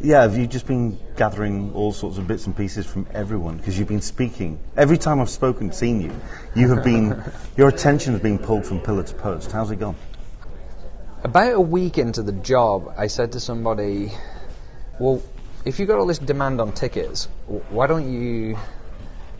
[0.00, 3.56] Yeah, have you just been gathering all sorts of bits and pieces from everyone?
[3.56, 4.60] Because you've been speaking.
[4.76, 6.12] Every time I've spoken, seen you,
[6.54, 7.20] you have been,
[7.56, 9.50] your attention has been pulled from pillar to post.
[9.50, 9.96] How's it gone?
[11.24, 14.12] About a week into the job, I said to somebody,
[15.00, 15.20] "Well,
[15.64, 17.26] if you've got all this demand on tickets,
[17.70, 18.56] why don't you,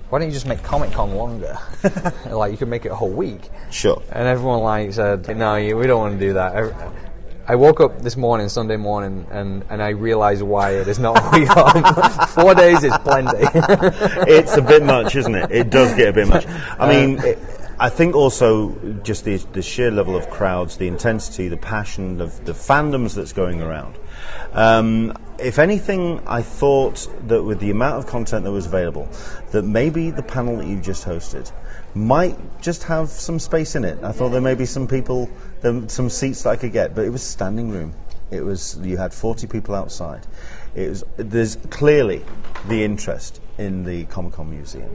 [0.09, 1.56] why don't you just make Comic Con longer?
[2.30, 4.02] like you could make it a whole week." Sure.
[4.11, 6.52] And everyone like said, "No, we don't want to do that."
[7.48, 11.18] I, woke up this morning, Sunday morning, and, and I realised why it is not
[11.22, 12.28] a week.
[12.28, 13.38] Four days is plenty.
[14.30, 15.50] it's a bit much, isn't it?
[15.50, 16.46] It does get a bit much.
[16.46, 17.38] I mean, it,
[17.80, 22.26] I think also just the, the sheer level of crowds, the intensity, the passion, the,
[22.26, 23.96] the fandoms that's going around.
[24.52, 29.09] Um, if anything, I thought that with the amount of content that was available,
[29.52, 31.52] that maybe the panel that you just hosted
[31.95, 34.02] might just have some space in it.
[34.02, 35.30] I thought there may be some people,
[35.62, 37.95] some seats that I could get, but it was standing room.
[38.30, 40.27] It was you had 40 people outside.
[40.74, 42.24] It was there's clearly
[42.69, 44.95] the interest in the Comic Con Museum.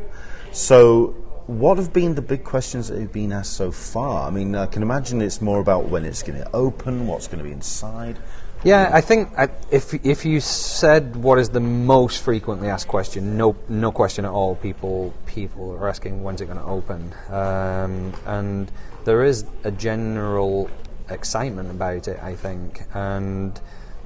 [0.52, 1.16] So,
[1.48, 4.28] what have been the big questions that have been asked so far?
[4.28, 7.40] I mean, I can imagine it's more about when it's going to open, what's going
[7.40, 8.18] to be inside.
[8.64, 13.36] Yeah, I think I, if if you said what is the most frequently asked question,
[13.38, 14.56] no no question at all.
[14.56, 18.72] People people are asking when's it going to open, um, and
[19.04, 20.70] there is a general
[21.10, 22.24] excitement about it.
[22.24, 23.60] I think, and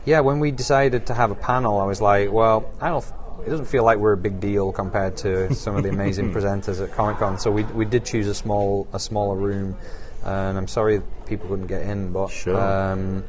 [0.05, 3.05] yeah, when we decided to have a panel, I was like, well, I don't.
[3.45, 6.83] It doesn't feel like we're a big deal compared to some of the amazing presenters
[6.83, 7.37] at Comic Con.
[7.37, 9.77] So we we did choose a small a smaller room,
[10.25, 12.31] and I'm sorry people couldn't get in, but.
[12.31, 12.59] Sure.
[12.59, 13.23] Um,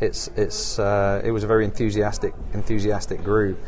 [0.00, 3.58] it's it's uh, it was a very enthusiastic enthusiastic group.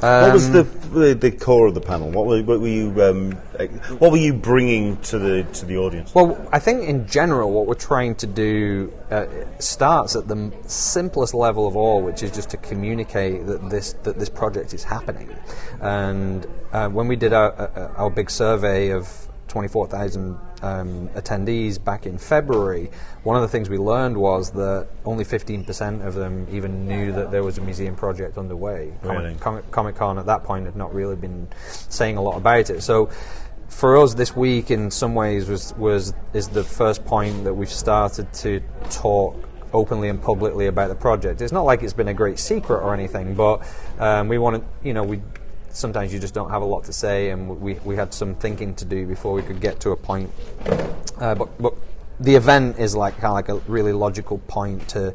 [0.00, 0.62] what was Um, the,
[0.98, 2.10] the the core of the panel?
[2.10, 3.32] What were, what were you um,
[3.98, 6.14] what were you bringing to the to the audience?
[6.14, 9.26] Well, I think in general, what we're trying to do uh,
[9.58, 14.18] starts at the simplest level of all, which is just to communicate that this that
[14.18, 15.28] this project is happening.
[15.80, 19.08] And uh, when we did our, uh, our big survey of
[19.48, 22.90] 24,000 um, attendees back in February,
[23.22, 27.30] one of the things we learned was that only 15% of them even knew that
[27.30, 28.92] there was a museum project underway.
[29.02, 29.34] Really?
[29.36, 32.82] Comic, Comic Con at that point had not really been saying a lot about it.
[32.82, 33.10] So
[33.68, 37.68] for us this week in some ways was was is the first point that we've
[37.68, 39.36] started to talk
[39.72, 41.42] openly and publicly about the project.
[41.42, 43.66] It's not like it's been a great secret or anything, but
[43.98, 45.20] um, we want to, you know, we
[45.74, 48.74] sometimes you just don't have a lot to say, and we we had some thinking
[48.76, 50.30] to do before we could get to a point.
[51.18, 51.74] Uh, but but
[52.20, 55.14] the event is like kind of like a really logical point to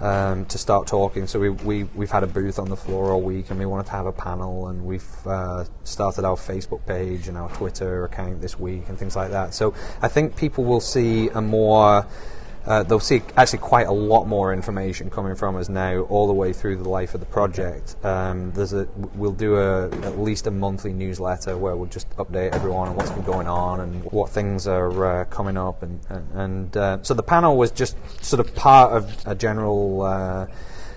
[0.00, 1.26] um, to start talking.
[1.26, 3.86] So we, we, we've had a booth on the floor all week and we wanted
[3.86, 8.40] to have a panel and we've uh, started our Facebook page and our Twitter account
[8.40, 9.54] this week and things like that.
[9.54, 12.06] So I think people will see a more
[12.68, 16.34] uh, they'll see actually quite a lot more information coming from us now, all the
[16.34, 17.96] way through the life of the project.
[18.04, 22.52] Um, there's a, we'll do a, at least a monthly newsletter where we'll just update
[22.52, 26.32] everyone on what's been going on and what things are uh, coming up, and and,
[26.34, 30.02] and uh, so the panel was just sort of part of a general.
[30.02, 30.46] Uh,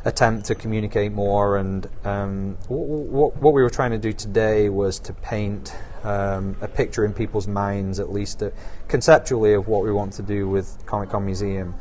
[0.04, 5.14] attempt to communicate more and um, what we were trying to do today was to
[5.14, 8.50] paint um, a picture in people's minds, at least uh,
[8.88, 11.76] conceptually, of what we want to do with Comic Con Museum.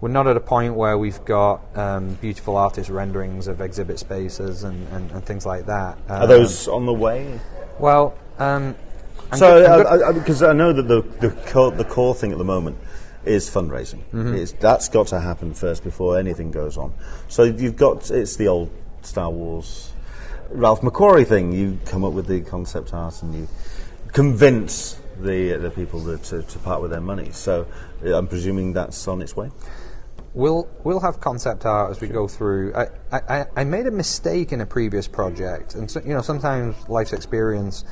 [0.00, 4.62] We're not at a point where we've got um, beautiful artist renderings of exhibit spaces
[4.64, 5.96] and, and, and things like that.
[6.08, 7.40] Are Um, those on the way?
[7.78, 8.74] Well, um,
[9.32, 12.30] I'm So, go- I'm go- because I, know that the the core, the core thing
[12.32, 12.76] at the moment
[13.24, 14.00] is fundraising.
[14.12, 14.34] Mm-hmm.
[14.34, 16.92] It's, that's got to happen first before anything goes on.
[17.28, 18.70] So you've got it's the old
[19.02, 19.92] Star Wars
[20.50, 21.52] Ralph McQuarrie thing.
[21.52, 23.48] You come up with the concept art and you
[24.12, 27.30] convince the the people to, to part with their money.
[27.32, 27.66] So
[28.04, 29.50] uh, I'm presuming that's on its way.
[30.34, 32.74] We'll we'll have concept art as we go through.
[32.74, 36.76] I, I, I made a mistake in a previous project, and so, you know sometimes
[36.88, 37.84] life's experience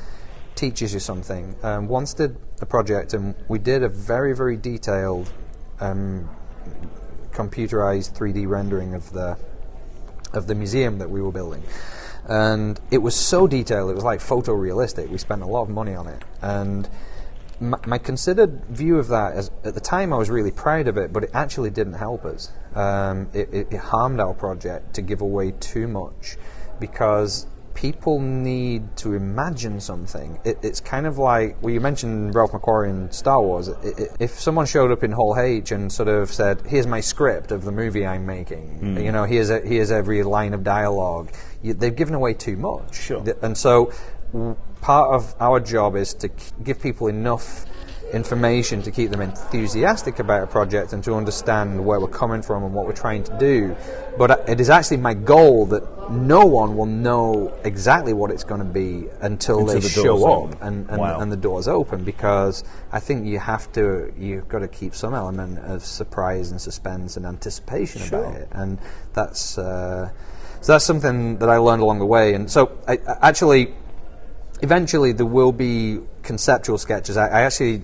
[0.53, 1.55] teaches you something.
[1.63, 5.31] Um, once did a project, and we did a very very detailed
[5.79, 6.29] um,
[7.31, 9.37] computerized 3D rendering of the
[10.33, 11.63] of the museum that we were building.
[12.27, 15.09] And it was so detailed, it was like photorealistic.
[15.09, 16.23] We spent a lot of money on it.
[16.41, 16.89] And
[17.59, 20.97] my, my considered view of that is at the time I was really proud of
[20.97, 22.51] it, but it actually didn't help us.
[22.73, 26.37] Um, it, it, it harmed our project to give away too much
[26.79, 30.39] because people need to imagine something.
[30.43, 33.67] It, it's kind of like, well, you mentioned Ralph McQuarrie in Star Wars.
[33.67, 37.01] It, it, if someone showed up in Hall H and sort of said, "Here's my
[37.01, 39.03] script of the movie I'm making," mm.
[39.03, 41.31] you know, here's a, here's every line of dialogue,
[41.61, 42.95] you, they've given away too much.
[42.95, 43.23] Sure.
[43.41, 43.91] And so,
[44.81, 46.29] part of our job is to
[46.63, 47.65] give people enough
[48.13, 52.63] information to keep them enthusiastic about a project and to understand where we're coming from
[52.63, 53.75] and what we're trying to do.
[54.17, 58.59] But it is actually my goal that no one will know exactly what it's going
[58.59, 61.19] to be until, Until they the show up and, and, Wow.
[61.19, 65.13] and the doors open because I think you have to you've got to keep some
[65.13, 68.19] element of surprise and suspense and anticipation Sure.
[68.23, 68.77] about it and
[69.13, 70.09] that's uh,
[70.61, 73.73] so that's something that I learned along the way and so I, I actually
[74.61, 77.83] eventually there will be conceptual sketches I, I actually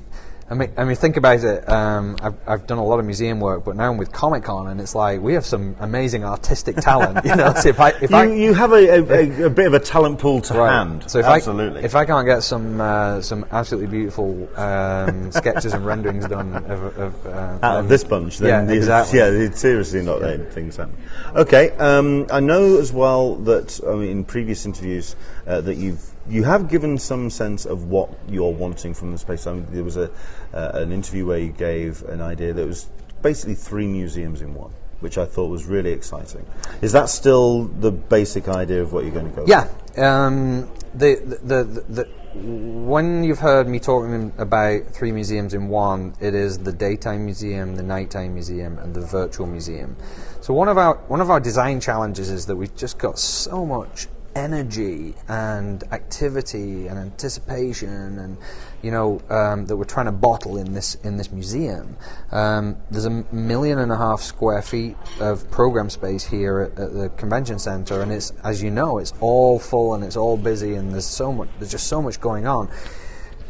[0.52, 1.70] I mean, I mean, think about it.
[1.70, 4.68] Um, I've, I've done a lot of museum work, but now I'm with Comic Con,
[4.68, 7.26] and it's like we have some amazing artistic talent.
[7.26, 9.74] You know, so if I if You, I you have a, a, a, bit of
[9.74, 11.10] a talent pool to hand.
[11.10, 11.80] so if Absolutely.
[11.80, 16.54] I if I can't get some uh, some absolutely beautiful um, sketches and renderings done
[16.54, 19.20] of, of uh, out of this bunch, then Yeah, exactly.
[19.20, 20.98] yeah, it's seriously not letting things happen.
[21.34, 25.16] Okay, um, I know as well that I mean, in previous interviews
[25.48, 29.48] uh, that you've you have given some sense of what you're wanting from the space.
[29.48, 30.12] I mean, there was a
[30.54, 32.90] uh, an interview where you gave an idea that was
[33.22, 36.46] basically three museums in one, which I thought was really exciting.
[36.82, 39.46] Is that still the basic idea of what you're going to go?
[39.48, 39.68] Yeah.
[39.98, 46.14] Um, the, the, the, the, when you've heard me talking about three museums in one,
[46.20, 49.96] it is the daytime museum, the nighttime museum, and the virtual museum.
[50.42, 53.66] So one of our one of our design challenges is that we've just got so
[53.66, 58.38] much energy and activity and anticipation and
[58.82, 61.98] you know um, that we're trying to bottle in this in this museum.
[62.32, 66.94] Um, there's a million and a half square feet of program space here at, at
[66.94, 70.76] the convention center, and it's as you know, it's all full and it's all busy,
[70.76, 71.50] and there's so much.
[71.60, 72.70] There's just so much going on.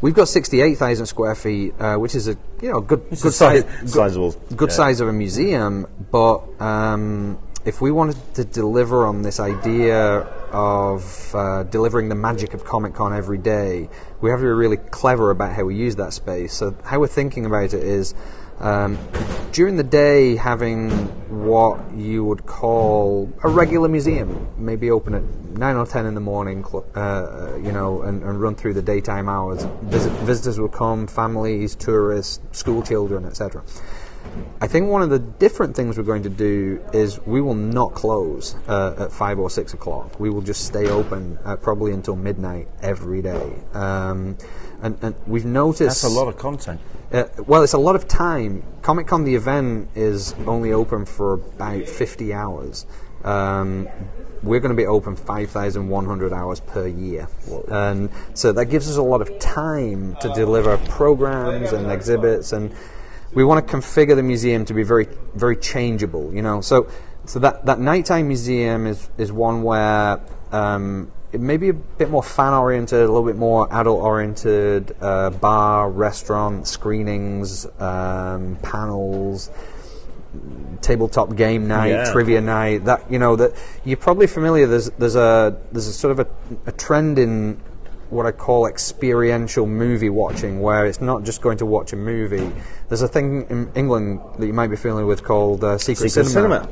[0.02, 3.64] We've got 68,000 square feet, uh, which is a you know good It's good size,
[3.86, 4.32] sizable.
[4.56, 4.74] good yeah.
[4.74, 10.20] size of a museum, but um, if we wanted to deliver on this idea
[10.50, 13.88] of uh, delivering the magic of Comic Con every day,
[14.20, 16.52] we have to be really clever about how we use that space.
[16.52, 18.14] So, how we're thinking about it is
[18.58, 18.98] um,
[19.52, 20.90] during the day having
[21.44, 26.20] what you would call a regular museum, maybe open at 9 or 10 in the
[26.20, 29.64] morning, uh, you know, and, and run through the daytime hours.
[29.82, 33.62] Visit, visitors will come, families, tourists, school children, etc.
[34.60, 37.94] I think one of the different things we're going to do is we will not
[37.94, 40.18] close uh, at five or six o'clock.
[40.20, 43.52] We will just stay open uh, probably until midnight every day.
[43.74, 44.38] Um,
[44.80, 46.80] and, and we've noticed That's a lot of content.
[47.12, 48.62] uh, well, it's a lot of time.
[48.82, 52.86] Comic Con, the event, is only open for about 50 hours.
[53.24, 53.88] Um,
[54.42, 57.28] we're going to be open 5,100 hours per year.
[57.68, 62.52] And so that gives us a lot of time to deliver programs and exhibits.
[62.52, 62.74] And
[63.34, 66.60] we want to configure the museum to be very, very changeable, you know.
[66.60, 66.88] So,
[67.24, 70.20] so that, that nighttime museum is, is one where
[70.50, 74.94] um, it may be a bit more fan oriented, a little bit more adult oriented,
[75.00, 79.50] uh, bar, restaurant, screenings, um, panels,
[80.80, 82.12] tabletop game night, Yeah.
[82.12, 82.84] trivia night.
[82.84, 83.52] That you know that
[83.84, 84.66] you're probably familiar.
[84.66, 86.26] There's there's a there's a sort of a,
[86.66, 87.58] a trend in
[88.12, 92.52] what I call experiential movie watching, where it's not just going to watch a movie.
[92.88, 96.26] There's a thing in England that you might be familiar with called uh, secret, Secret
[96.26, 96.68] cinema.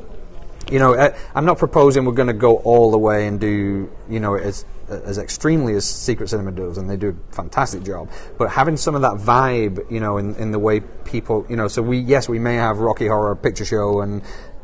[0.71, 3.91] you know, uh, I'm not proposing we're going to go all the way and do,
[4.07, 8.09] you know, as as extremely as Secret Cinema does, and they do a fantastic job.
[8.37, 11.67] But having some of that vibe, you know, in, in the way people, you know,
[11.67, 14.21] so we yes, we may have Rocky Horror Picture Show and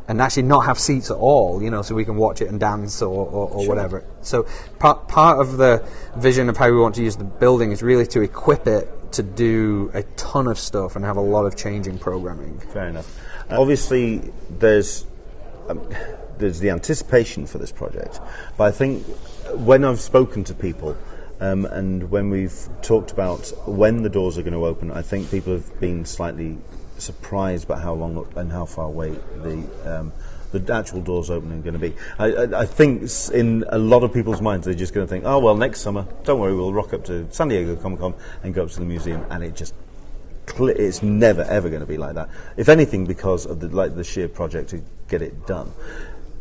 [0.08, 2.60] and actually not have seats at all, you know, so we can watch it and
[2.60, 4.04] dance or, or, or whatever.
[4.22, 4.48] So
[4.80, 8.08] part part of the vision of how we want to use the building is really
[8.08, 12.00] to equip it to do a ton of stuff and have a lot of changing
[12.00, 12.60] programming.
[12.60, 13.20] Fair enough.
[13.50, 15.06] Uh, obviously, there's
[15.70, 15.90] um,
[16.38, 18.20] there's the anticipation for this project,
[18.58, 19.06] but I think
[19.56, 20.96] when I've spoken to people
[21.40, 25.30] um, and when we've talked about when the doors are going to open, I think
[25.30, 26.58] people have been slightly
[26.98, 29.12] surprised by how long and how far away
[29.42, 30.12] the um,
[30.52, 31.94] the actual doors opening going to be.
[32.18, 35.26] I, I, I think in a lot of people's minds they're just going to think,
[35.26, 38.14] oh well, next summer, don't worry, we'll rock up to San Diego Comic Con
[38.44, 39.74] and go up to the museum, and it just
[40.60, 42.30] it's never ever going to be like that.
[42.56, 45.72] If anything, because of the like the sheer project to get it done.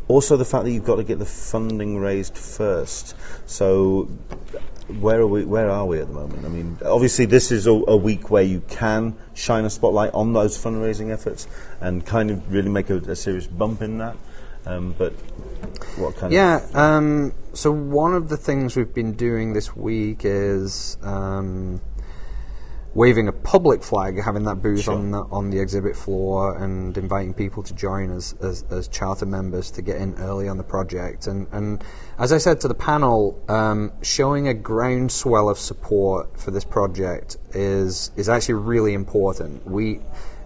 [0.08, 3.16] Also, the fact that you've got to get the funding raised first.
[3.46, 4.08] So,
[4.88, 5.44] where are we?
[5.44, 6.44] Where are we at the moment?
[6.44, 10.32] I mean, obviously, this is a, a week where you can shine a spotlight on
[10.32, 11.48] those fundraising efforts
[11.80, 14.16] and kind of really make a, a serious bump in that.
[14.64, 15.12] Um, but
[15.96, 16.66] what kind of Yeah.
[16.74, 21.80] Um, so one of the things we've been doing this week is um,
[22.96, 24.94] waving a public flag, having that booth Sure.
[24.94, 29.26] on the, on the exhibit floor, and inviting people to join us as, as charter
[29.26, 31.26] members to get in early on the project.
[31.26, 31.84] And, and
[32.18, 37.36] as I said to the panel, um, showing a groundswell of support for this project
[37.52, 39.66] is is actually really important.
[39.66, 40.00] We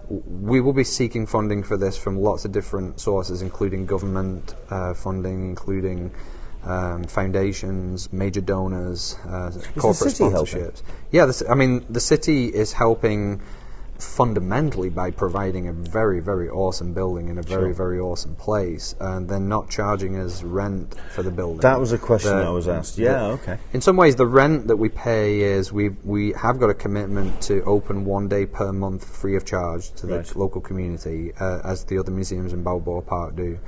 [0.09, 4.93] we will be seeking funding for this from lots of different sources, including government uh,
[4.93, 6.11] funding, including
[6.63, 10.61] um, foundations, major donors, uh, corporate city helping?
[10.61, 10.81] sponsorships.
[11.11, 13.41] Yeah, the, I mean, the city is helping
[13.97, 17.73] fundamentally by providing a very, very awesome building in a very, Sure.
[17.73, 21.59] very awesome place, and they're not charging us rent for the building.
[21.59, 22.95] That was a question The- I was asked.
[22.95, 23.57] the- Yeah, okay.
[23.73, 27.41] in some ways, the rent that we pay is we we have got a commitment
[27.41, 30.35] to open one day per month free of charge to the Right.
[30.35, 33.59] local community, uh, as the other museums in Balboa Park do.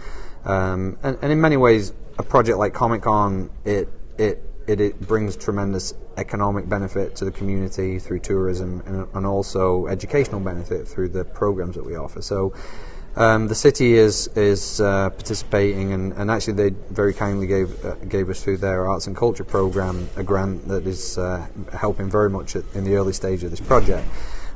[0.45, 4.99] Um, and, and in many ways, a project like Comic Con, it, it it it
[5.07, 11.09] brings tremendous economic benefit to the community through tourism and, and also educational benefit through
[11.09, 12.21] the programs that we offer.
[12.21, 12.53] So.
[13.15, 17.93] Um, the city is is uh, participating, and, and actually they very kindly gave uh,
[18.09, 22.31] gave us through their arts and culture program a grant that is uh, helping very
[22.31, 24.07] much at, in the early stage of this project.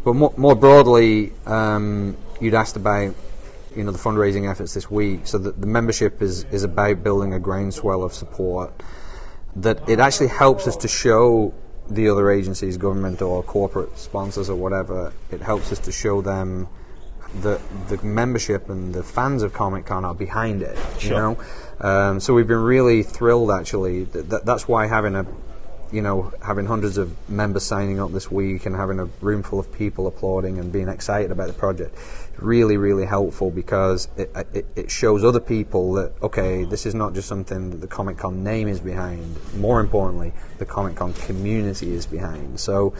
[0.03, 3.13] But more, more broadly, um, you'd asked about
[3.77, 5.27] you know the fundraising efforts this week.
[5.27, 8.73] So that the membership is is about building a groundswell of support
[9.55, 11.53] that it actually helps us to show
[11.89, 15.13] the other agencies, government or corporate sponsors or whatever.
[15.31, 16.67] It helps us to show them
[17.41, 20.77] that the membership and the fans of Comic Con are behind it.
[21.01, 21.37] You know,
[21.79, 24.05] um, so we've been really thrilled actually.
[24.05, 25.25] That, that, that's why having a
[25.91, 29.59] you know, having hundreds of members signing up this week and having a room full
[29.59, 31.95] of people applauding and being excited about the project,
[32.37, 37.13] really, really helpful because it, it, it shows other people that, okay, this is not
[37.13, 39.37] just something that the Comic Con name is behind.
[39.55, 42.59] More importantly, the Comic Con community is behind.
[42.59, 42.93] So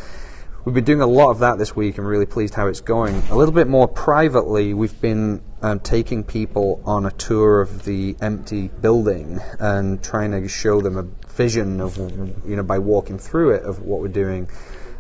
[0.68, 3.16] we've been doing a lot of that this week and really pleased how it's going.
[3.30, 8.18] A little bit more privately, we've been um, taking people on a tour of the
[8.20, 11.96] empty building and trying to show them a vision of,
[12.46, 14.50] you know, by walking through it of what we're doing.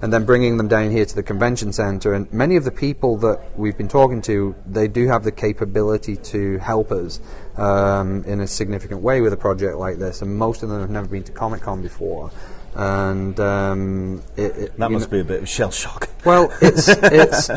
[0.01, 3.17] And then bringing them down here to the convention center, and many of the people
[3.17, 7.19] that we've been talking to, they do have the capability to help us
[7.57, 10.21] um, in a significant way with a project like this.
[10.21, 12.31] And most of them have never been to Comic Con before,
[12.77, 16.09] and um, it, it, That must know- be a bit of shell shock.
[16.23, 17.49] well, it's it's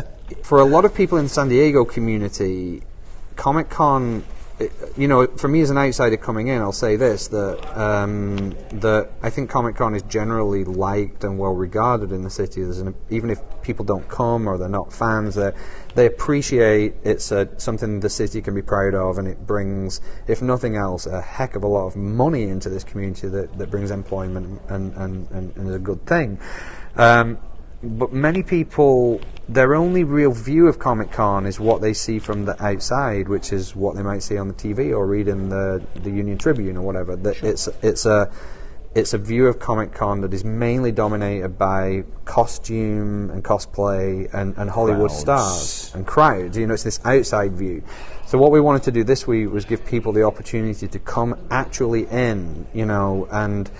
[0.43, 2.81] for a lot of people in the San Diego community,
[3.35, 4.23] Comic Con.
[4.95, 9.11] You know, for me as an outsider coming in, I'll say this: that um, that
[9.23, 12.61] I think Comic Con is generally liked and well regarded in the city.
[12.61, 15.51] An, even if people don't come or they're not fans, they
[15.95, 20.41] they appreciate it's a, something the city can be proud of, and it brings, if
[20.41, 23.91] nothing else, a heck of a lot of money into this community that, that brings
[23.91, 26.39] employment and, and, and, and is a good thing.
[26.95, 27.39] Um,
[27.83, 32.45] but many people, their only real view of Comic Con is what they see from
[32.45, 35.83] the outside, which is what they might see on the TV or read in the,
[35.95, 37.15] the Union Tribune or whatever.
[37.15, 38.31] That it's it's a
[38.93, 44.55] it's a view of Comic Con that is mainly dominated by costume and cosplay and,
[44.57, 45.19] and Hollywood Crowds.
[45.19, 46.57] stars and crowds.
[46.57, 47.83] You know, it's this outside view.
[48.27, 51.35] So what we wanted to do this week was give people the opportunity to come
[51.49, 53.71] actually in, you know, and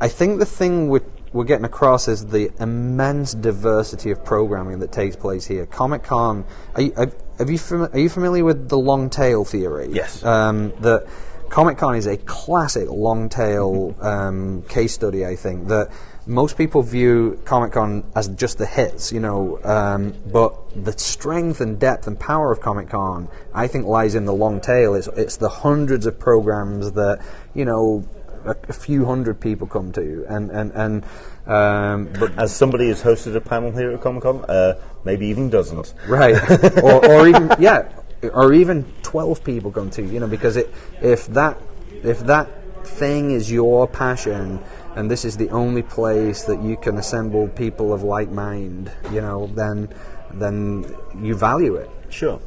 [0.00, 1.02] I think the thing we're,
[1.36, 5.66] we're getting across is the immense diversity of programming that takes place here.
[5.66, 9.90] Comic Con, are you, you fami- are you familiar with the long tail theory?
[9.92, 10.24] Yes.
[10.24, 11.06] Um, that
[11.50, 15.90] Comic Con is a classic long tail um, case study, I think, that
[16.26, 21.60] most people view Comic Con as just the hits, you know, um, but the strength
[21.60, 24.94] and depth and power of Comic Con, I think, lies in the long tail.
[24.94, 27.22] It's, it's the hundreds of programs that,
[27.54, 28.08] you know,
[28.46, 31.04] a, a few hundred people come to, and and and
[31.46, 34.74] um, but As somebody who's hosted a panel here at Comic Con, uh,
[35.04, 35.94] maybe even dozens.
[36.08, 36.34] right,
[36.82, 37.88] or, or even yeah,
[38.32, 41.60] or even twelve people come to, you know, because it if that
[42.02, 42.48] if that
[42.86, 44.60] thing is your passion.
[44.96, 49.20] And this is the only place that you can assemble people of like mind, you
[49.20, 49.46] know.
[49.48, 49.90] Then,
[50.32, 50.86] then
[51.20, 51.90] you value it.
[52.08, 52.40] Sure.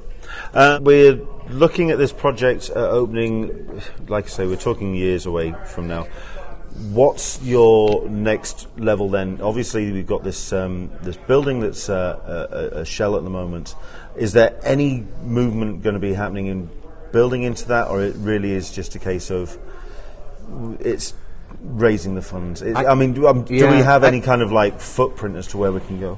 [0.53, 1.19] Uh, we're
[1.49, 6.03] looking at this project uh, opening, like I say, we're talking years away from now.
[6.91, 9.41] What's your next level then?
[9.41, 13.75] Obviously, we've got this um, this building that's uh, a, a shell at the moment.
[14.15, 16.69] Is there any movement going to be happening in
[17.11, 19.57] building into that, or it really is just a case of
[20.79, 21.13] it's
[21.61, 22.61] raising the funds?
[22.61, 24.79] It, I, I- mean, do, um, do yeah, we have I- any kind of like
[24.79, 26.17] footprint as to where we can go?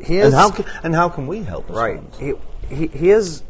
[0.00, 1.68] Here's And how can, and how can we help?
[1.70, 2.02] Right.
[2.68, 3.42] He, he, here's,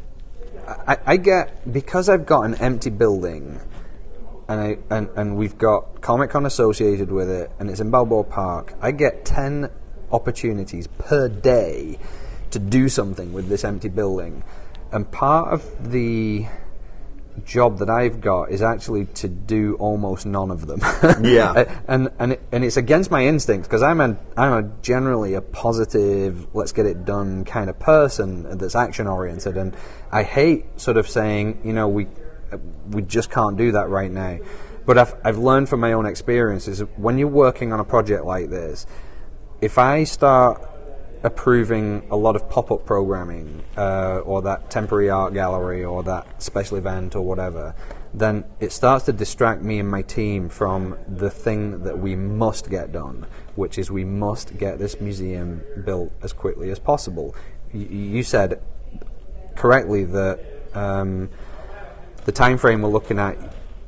[0.66, 3.60] I, I get because I've got an empty building,
[4.48, 8.24] and I and, and we've got Comic Con associated with it, and it's in Balboa
[8.24, 8.74] Park.
[8.80, 9.70] I get ten
[10.10, 11.98] opportunities per day
[12.50, 14.42] to do something with this empty building.
[14.90, 16.46] And part of the
[17.38, 20.80] job that I've got is actually to do almost none of them.
[21.22, 21.80] Yeah.
[21.88, 26.54] and and and it's against my instincts because I'm a I'm a generally a positive,
[26.54, 29.76] let's get it done kind of person that's action oriented, and
[30.12, 32.06] I hate sort of saying, you know, we
[32.90, 34.38] we just can't do that right now.
[34.86, 38.50] But I've I've learned from my own experiences when you're working on a project like
[38.50, 38.86] this,
[39.60, 40.62] if I start
[41.22, 46.76] approving a lot of pop-up programming uh, or that temporary art gallery or that special
[46.76, 47.74] event or whatever
[48.14, 52.70] then it starts to distract me and my team from the thing that we must
[52.70, 53.26] get done
[53.58, 57.34] which is we must get this museum built as quickly as possible.
[57.74, 58.62] Y- you said
[59.56, 60.38] correctly that
[60.74, 61.28] um,
[62.24, 63.36] the time frame we're looking at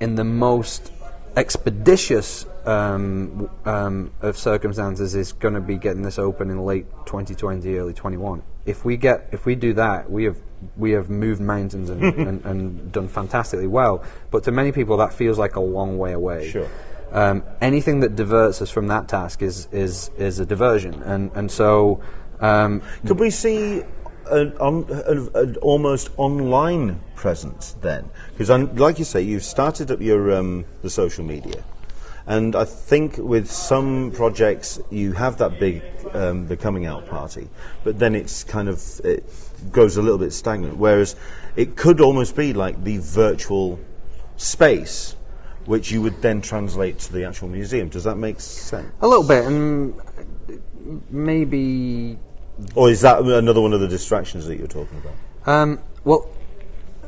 [0.00, 0.92] in the most
[1.36, 7.76] expeditious um, um, of circumstances is going to be getting this open in late 2020,
[7.76, 8.42] early 21.
[8.66, 10.36] If we get, if we do that, we have
[10.76, 14.04] we have moved mountains and, and, and, done fantastically well.
[14.30, 16.50] But to many people, that feels like a long way away.
[16.50, 16.68] Sure.
[17.12, 21.50] Um, anything that diverts us from that task is is is a diversion, and and
[21.50, 22.02] so.
[22.40, 23.82] Um, Could we see
[24.30, 28.08] an, on, an, an almost online presence then?
[28.32, 28.48] Because,
[28.78, 31.64] like you say, you've started up your um, the social media.
[32.30, 35.82] And I think with some projects you have that big
[36.14, 37.48] um, the coming out party,
[37.82, 39.28] but then it's kind of it
[39.72, 40.76] goes a little bit stagnant.
[40.76, 41.16] Whereas
[41.56, 43.80] it could almost be like the virtual
[44.36, 45.16] space,
[45.64, 47.88] which you would then translate to the actual museum.
[47.88, 48.92] Does that make sense?
[49.00, 50.00] A little bit, and
[51.10, 52.16] maybe.
[52.76, 55.52] Or is that another one of the distractions that you're talking about?
[55.52, 56.30] Um, well,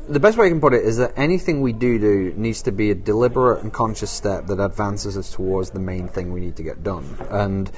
[0.07, 2.71] the best way I can put it is that anything we do do needs to
[2.71, 6.55] be a deliberate and conscious step that advances us towards the main thing we need
[6.57, 7.17] to get done.
[7.29, 7.71] And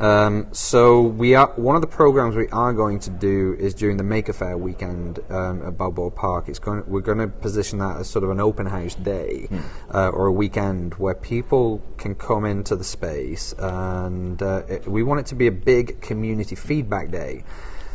[0.00, 3.98] um, so we are one of the programs we are going to do is during
[3.98, 6.48] the Maker Faire weekend um, at Balboa Park.
[6.48, 9.62] It's going we're going to position that as sort of an open house day mm.
[9.92, 15.02] uh, or a weekend where people can come into the space, and uh, it, we
[15.02, 17.44] want it to be a big community feedback day.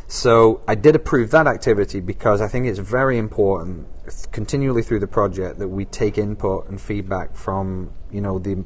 [0.07, 3.87] So I did approve that activity because I think it's very important
[4.31, 8.63] continually through the project that we take input and feedback from you know the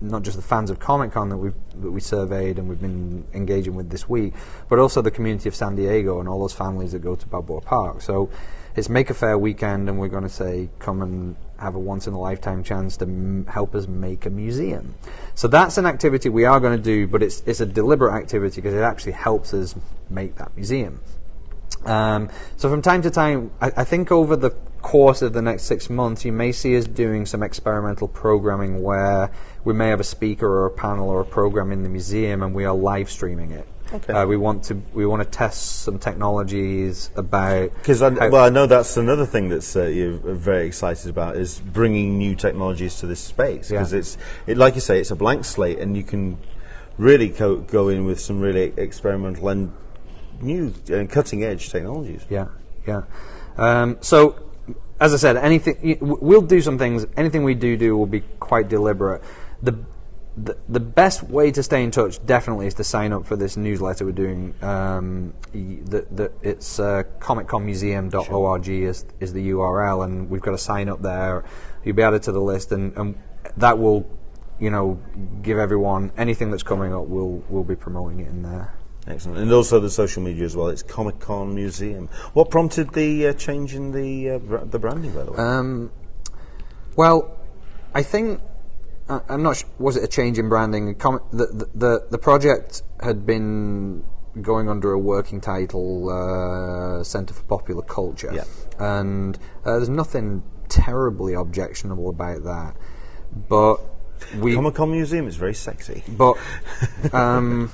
[0.00, 3.24] not just the fans of Comic Con that we that we surveyed and we've been
[3.32, 4.34] engaging with this week,
[4.68, 7.60] but also the community of San Diego and all those families that go to Balboa
[7.60, 8.02] Park.
[8.02, 8.28] So
[8.74, 12.12] it's Maker Faire weekend, and we're going to say come and have a once in
[12.12, 14.94] a lifetime chance to m- help us make a museum.
[15.34, 18.60] So that's an activity we are going to do, but it's it's a deliberate activity
[18.60, 19.74] because it actually helps us
[20.10, 21.00] make that museum.
[21.84, 24.50] Um, so from time to time, I, I, think over the
[24.82, 29.30] course of the next six months, you may see us doing some experimental programming where
[29.64, 32.54] we may have a speaker or a panel or a program in the museum, and
[32.54, 33.66] we are live streaming it.
[33.92, 34.12] Okay.
[34.12, 38.64] Uh, we want to we want to test some technologies about because well I know
[38.64, 43.20] that's another thing that's uh, you're very excited about is bringing new technologies to this
[43.20, 43.98] space because yeah.
[43.98, 44.16] it's
[44.46, 46.38] it, like you say it's a blank slate and you can
[46.96, 49.72] really co- go in with some really experimental and
[50.40, 52.24] new and cutting edge technologies.
[52.30, 52.48] Yeah,
[52.86, 53.02] yeah.
[53.58, 54.51] Um, so
[55.02, 57.06] as I said, anything we'll do some things.
[57.16, 59.20] Anything we do do will be quite deliberate.
[59.60, 59.76] The
[60.36, 63.56] the, the best way to stay in touch definitely is to sign up for this
[63.56, 64.54] newsletter we're doing.
[64.62, 70.88] Um, the, the, it's uh, comicconmuseum.org is, is the URL, and we've got a sign
[70.88, 71.44] up there.
[71.84, 73.18] You'll be added to the list, and, and
[73.58, 74.08] that will,
[74.58, 74.98] you know,
[75.42, 77.06] give everyone anything that's coming up.
[77.06, 78.72] We'll we'll be promoting it in there.
[79.06, 80.68] Excellent, and also the social media as well.
[80.68, 82.08] It's Comic Con Museum.
[82.34, 85.38] What prompted the uh, change in the uh, br- the branding, by the way?
[85.38, 85.90] Um,
[86.94, 87.36] well,
[87.94, 88.40] I think
[89.08, 89.56] I'm not.
[89.56, 90.94] Sh- was it a change in branding?
[90.94, 94.04] The, the, the the project had been
[94.40, 98.44] going under a working title, uh, Centre for Popular Culture, yeah.
[98.78, 102.76] and uh, there's nothing terribly objectionable about that.
[103.48, 103.80] But
[104.38, 106.02] we Comic Con Museum is very sexy.
[106.08, 106.36] But
[107.12, 107.70] um,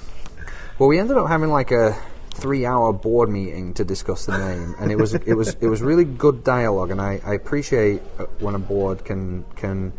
[0.79, 1.97] well, we ended up having like a
[2.35, 6.05] three-hour board meeting to discuss the name, and it was it was it was really
[6.05, 9.93] good dialogue, and I, I appreciate uh, when a board can can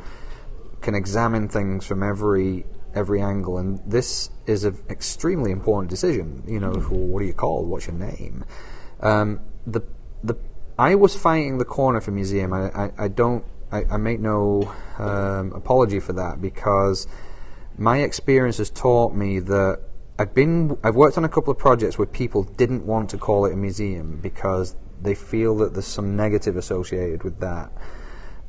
[0.82, 2.66] can examine things from every
[2.96, 6.44] every angle, and this is an extremely important decision.
[6.48, 7.68] You know, what are you called?
[7.68, 8.46] What's your name?
[9.02, 9.82] Um, the
[10.24, 10.38] the
[10.78, 12.54] I was fighting the corner for museum.
[12.54, 13.44] I, I, I don't.
[13.72, 17.06] I, I, make no um, apology for that because
[17.78, 19.80] my experience has taught me that
[20.20, 23.46] I've been I've worked on a couple of projects where people didn't want to call
[23.46, 27.72] it a museum because they feel that there's some negative associated with that.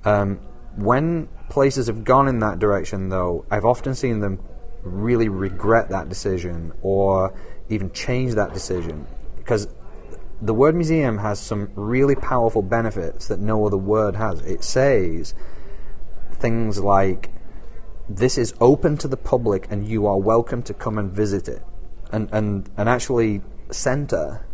[0.05, 0.41] Um,
[0.75, 4.41] when places have gone in that direction, though, I've often seen them
[4.83, 9.07] really regret that decision or even change that decision
[9.37, 9.69] because
[10.43, 14.41] the word museum has some really powerful benefits that no other word has.
[14.41, 15.35] It says
[16.33, 17.31] things like
[18.17, 21.63] this is open to the public and you are welcome to come and visit it.
[22.13, 24.45] And and, and actually center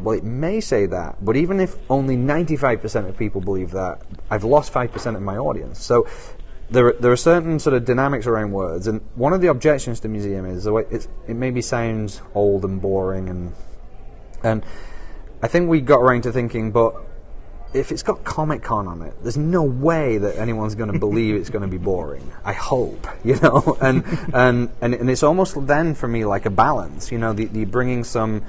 [0.00, 4.00] well, it may say that, but even if only 95% of people believe that,
[4.30, 5.84] I've lost 5% of my audience.
[5.84, 6.06] So
[6.70, 10.00] there are, there are certain sort of dynamics around words, and one of the objections
[10.00, 13.52] to museum is the way it maybe sounds old and boring, and
[14.42, 14.64] and
[15.42, 16.94] I think we got around to thinking, but
[17.72, 21.34] if it's got Comic Con on it, there's no way that anyone's going to believe
[21.36, 22.30] it's going to be boring.
[22.44, 24.04] I hope, you know, and
[24.34, 27.64] and and and it's almost then for me like a balance, you know, the, the
[27.64, 28.42] bringing some.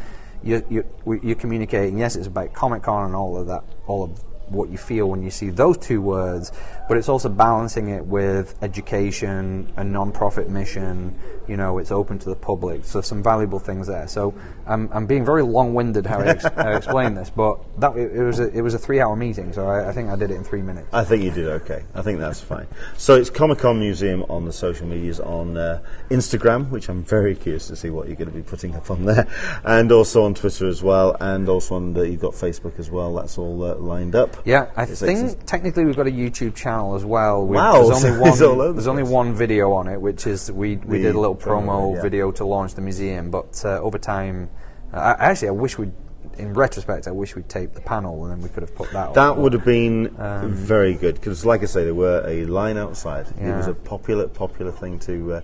[0.44, 2.00] You, you, you're communicating.
[2.00, 4.20] Yes, it's about Comic Con and all of that, all of
[4.52, 6.52] what you feel when you see those two words,
[6.88, 11.18] but it's also balancing it with education, a non-profit mission.
[11.48, 14.08] You know, it's open to the public, so some valuable things there.
[14.08, 14.34] So
[14.68, 18.24] I'm, I'm being very long-winded how I, ex- I explain this, but that it, it
[18.24, 20.44] was a, it was a three-hour meeting, so I, I, think I did it in
[20.44, 20.88] three minutes.
[20.94, 21.84] I think you did okay.
[21.96, 22.68] I think that's fine.
[22.98, 27.36] So it's Comic Con Museum on the social medias on uh, Instagram, which I'm very
[27.36, 29.28] curious to see what you're going to be putting up on there,
[29.64, 33.16] and also on Twitter as well, and also on the, you've got Facebook as well.
[33.16, 34.41] That's all uh, lined up.
[34.46, 37.46] Yeah, I it's think technically we've got a YouTube channel as well.
[37.46, 38.20] We, wow, there's only
[38.58, 38.74] one.
[38.74, 41.66] there's only one video on it, which is we we the did a little promo,
[41.66, 42.02] promo yeah.
[42.02, 43.32] video to launch the museum.
[43.32, 44.50] But uh, over time,
[44.94, 45.94] uh, actually, I wish we'd
[46.38, 49.14] in retrospect, I wish we'd taped the panel and then we could have put that.
[49.14, 52.78] That would have been um, very good because, like I say, there were a line
[52.78, 53.28] outside.
[53.38, 53.54] Yeah.
[53.54, 55.42] It was a popular, popular thing to uh,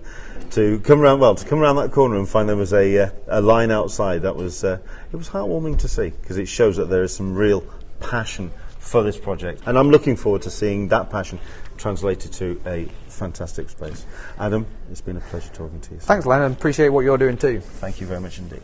[0.52, 1.20] to come around.
[1.20, 4.22] Well, to come around that corner and find there was a uh, a line outside.
[4.22, 4.78] That was uh,
[5.12, 7.64] it was heartwarming to see because it shows that there is some real
[8.00, 8.50] passion
[8.88, 9.62] for this project.
[9.66, 11.38] And I'm looking forward to seeing that passion
[11.76, 14.06] translated to a fantastic space.
[14.38, 16.00] Adam, it's been a pleasure talking to you.
[16.00, 16.52] Thanks, Lennon.
[16.52, 17.60] Appreciate what you're doing too.
[17.60, 18.62] Thank you very much indeed.